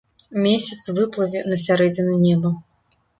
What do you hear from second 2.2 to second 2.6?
неба.